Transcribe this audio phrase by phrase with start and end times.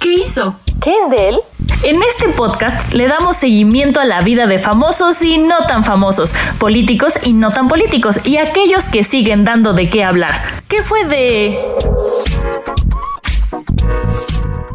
[0.00, 0.58] ¿Qué hizo?
[0.82, 1.40] ¿Qué es de él?
[1.82, 6.34] En este podcast le damos seguimiento a la vida de famosos y no tan famosos,
[6.58, 10.34] políticos y no tan políticos, y aquellos que siguen dando de qué hablar.
[10.68, 11.58] ¿Qué fue de...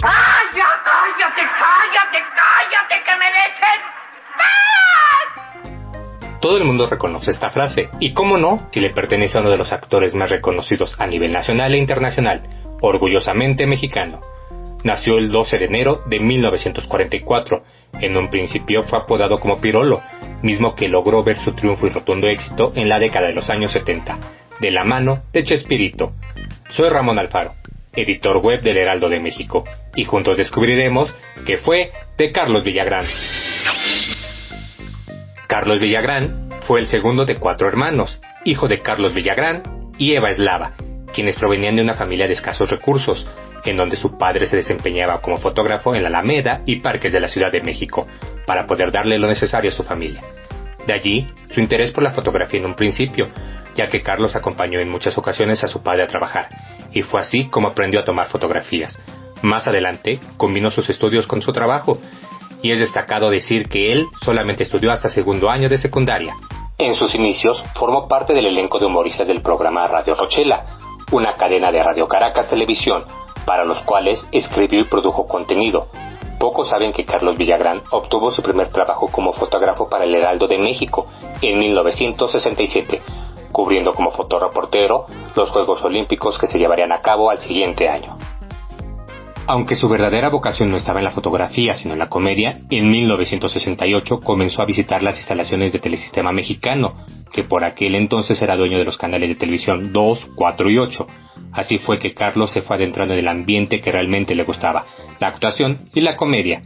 [0.00, 3.80] ¡Cállate, cállate, cállate, cállate, que merecen!
[6.40, 9.58] Todo el mundo reconoce esta frase, y cómo no, si le pertenece a uno de
[9.58, 12.42] los actores más reconocidos a nivel nacional e internacional,
[12.80, 14.20] orgullosamente mexicano.
[14.84, 17.62] Nació el 12 de enero de 1944.
[18.00, 20.02] En un principio fue apodado como Pirolo,
[20.42, 23.72] mismo que logró ver su triunfo y rotundo éxito en la década de los años
[23.72, 24.18] 70,
[24.60, 26.12] de la mano de Chespirito.
[26.68, 27.52] Soy Ramón Alfaro,
[27.96, 29.64] editor web del Heraldo de México,
[29.96, 31.12] y juntos descubriremos
[31.46, 33.02] que fue de Carlos Villagrán.
[35.48, 39.62] Carlos Villagrán fue el segundo de cuatro hermanos, hijo de Carlos Villagrán
[39.98, 40.74] y Eva Eslava,
[41.14, 43.26] quienes provenían de una familia de escasos recursos,
[43.68, 47.28] en donde su padre se desempeñaba como fotógrafo en la Alameda y parques de la
[47.28, 48.06] Ciudad de México,
[48.46, 50.20] para poder darle lo necesario a su familia.
[50.86, 53.28] De allí su interés por la fotografía en un principio,
[53.76, 56.48] ya que Carlos acompañó en muchas ocasiones a su padre a trabajar,
[56.92, 58.98] y fue así como aprendió a tomar fotografías.
[59.42, 61.98] Más adelante, combinó sus estudios con su trabajo,
[62.62, 66.34] y es destacado decir que él solamente estudió hasta segundo año de secundaria.
[66.78, 70.76] En sus inicios, formó parte del elenco de humoristas del programa Radio Rochela,
[71.12, 73.04] una cadena de Radio Caracas Televisión,
[73.48, 75.88] para los cuales escribió y produjo contenido.
[76.38, 80.58] Pocos saben que Carlos Villagrán obtuvo su primer trabajo como fotógrafo para el Heraldo de
[80.58, 81.06] México
[81.40, 83.00] en 1967,
[83.50, 88.18] cubriendo como fotoreportero los Juegos Olímpicos que se llevarían a cabo al siguiente año.
[89.46, 94.20] Aunque su verdadera vocación no estaba en la fotografía, sino en la comedia, en 1968
[94.20, 96.96] comenzó a visitar las instalaciones de Telesistema Mexicano,
[97.32, 101.06] que por aquel entonces era dueño de los canales de televisión 2, 4 y 8.
[101.52, 104.86] Así fue que Carlos se fue adentrando en el ambiente que realmente le gustaba,
[105.20, 106.62] la actuación y la comedia.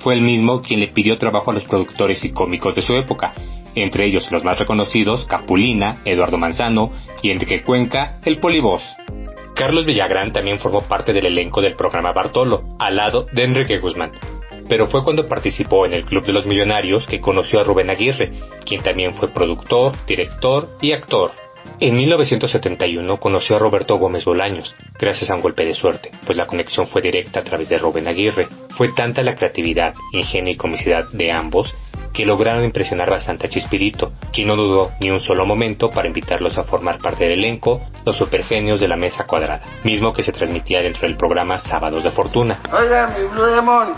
[0.00, 3.32] Fue él mismo quien le pidió trabajo a los productores y cómicos de su época,
[3.74, 6.90] entre ellos los más reconocidos Capulina, Eduardo Manzano
[7.22, 8.94] y Enrique Cuenca, el Polibos.
[9.54, 14.12] Carlos Villagrán también formó parte del elenco del programa Bartolo, al lado de Enrique Guzmán.
[14.68, 18.32] Pero fue cuando participó en el Club de los Millonarios que conoció a Rubén Aguirre,
[18.66, 21.32] quien también fue productor, director y actor.
[21.80, 26.46] En 1971 conoció a Roberto Gómez Bolaños, gracias a un golpe de suerte, pues la
[26.46, 28.46] conexión fue directa a través de Rubén Aguirre.
[28.76, 31.76] Fue tanta la creatividad, ingenio y comicidad de ambos
[32.12, 36.56] que lograron impresionar bastante a Chispirito, quien no dudó ni un solo momento para invitarlos
[36.56, 40.80] a formar parte del elenco Los Supergenios de la Mesa Cuadrada, mismo que se transmitía
[40.80, 42.56] dentro del programa Sábados de Fortuna.
[42.72, 43.88] Oiga, mi Blue Demon.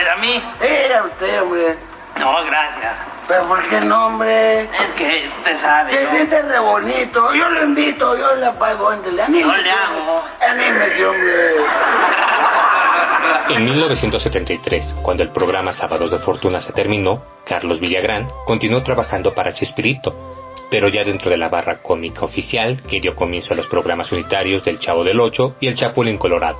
[0.00, 0.42] ¿Era mí?
[0.60, 1.76] Era usted, hombre.
[2.18, 3.13] No, gracias.
[3.26, 4.62] Pero ¿por qué no, hombre?
[4.64, 6.10] Es que usted sabe, Se ¿no?
[6.10, 7.34] siente re bonito.
[7.34, 8.90] Yo lo invito, yo le pago.
[8.90, 9.48] Ándale, anímese.
[9.48, 10.24] Yo le hago.
[10.46, 11.32] Anímese, hombre.
[13.48, 19.52] En 1973, cuando el programa Sábados de Fortuna se terminó, Carlos Villagrán continuó trabajando para
[19.52, 20.14] Chespirito,
[20.70, 24.64] pero ya dentro de la barra cómica oficial que dio comienzo a los programas unitarios
[24.64, 26.58] del Chavo del Ocho y el Chapulín Colorado,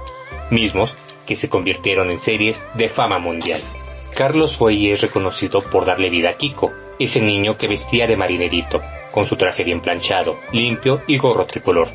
[0.50, 0.94] mismos
[1.26, 3.60] que se convirtieron en series de fama mundial.
[4.14, 8.16] Carlos fue y es reconocido por darle vida a Kiko, ese niño que vestía de
[8.16, 8.80] marinerito,
[9.10, 11.88] con su traje bien planchado, limpio y gorro tricolor.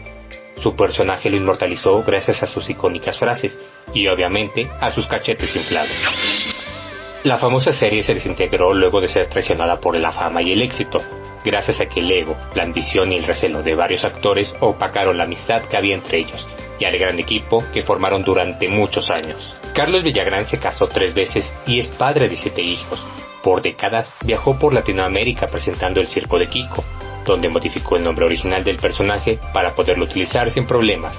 [0.57, 3.57] Su personaje lo inmortalizó gracias a sus icónicas frases
[3.93, 7.21] y obviamente a sus cachetes inflados.
[7.23, 10.99] La famosa serie se desintegró luego de ser traicionada por la fama y el éxito,
[11.45, 15.23] gracias a que el ego, la ambición y el recelo de varios actores opacaron la
[15.23, 16.45] amistad que había entre ellos
[16.79, 19.59] y al gran equipo que formaron durante muchos años.
[19.73, 23.03] Carlos Villagrán se casó tres veces y es padre de siete hijos.
[23.43, 26.83] Por décadas viajó por Latinoamérica presentando el Circo de Kiko,
[27.25, 31.13] donde modificó el nombre original del personaje para poderlo utilizar sin problemas.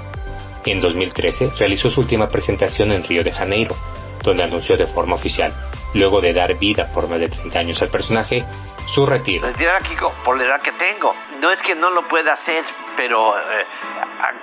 [0.65, 3.75] En 2013 realizó su última presentación en Río de Janeiro,
[4.23, 5.53] donde anunció de forma oficial,
[5.95, 8.45] luego de dar vida por más de 30 años al personaje,
[8.93, 9.47] su retiro.
[9.47, 11.15] Retirar a Kiko por la edad que tengo.
[11.41, 12.65] No es que no lo pueda hacer,
[12.97, 13.65] pero eh,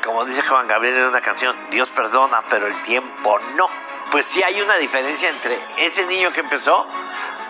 [0.03, 3.69] como dice Juan Gabriel en una canción, Dios perdona, pero el tiempo no.
[4.11, 6.87] Pues sí hay una diferencia entre ese niño que empezó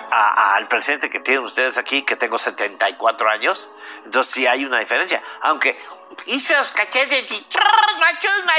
[0.10, 3.70] al presente que tienen ustedes aquí, que tengo 74 años,
[4.06, 5.22] entonces sí hay una diferencia.
[5.42, 5.78] Aunque
[6.26, 7.46] los cachetes y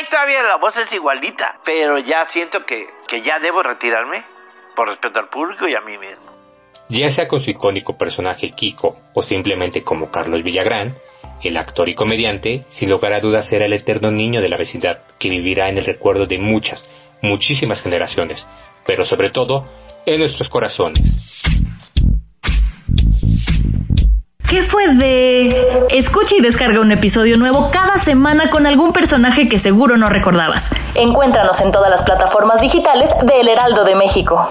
[0.00, 1.59] y todavía la voz es igualita.
[1.65, 4.25] Pero ya siento que, que ya debo retirarme
[4.76, 6.31] por respeto al público y a mí mismo.
[6.88, 10.97] Ya sea con su icónico personaje Kiko o simplemente como Carlos Villagrán,
[11.43, 14.99] el actor y comediante, sin lugar a dudas será el eterno niño de la vecindad
[15.19, 16.88] que vivirá en el recuerdo de muchas,
[17.23, 18.44] muchísimas generaciones,
[18.87, 19.67] pero sobre todo
[20.06, 21.44] en nuestros corazones.
[24.49, 25.87] ¿Qué fue de...?
[25.90, 30.70] Escucha y descarga un episodio nuevo cada semana con algún personaje que seguro no recordabas.
[30.94, 34.50] Encuéntranos en todas las plataformas digitales de El Heraldo de México.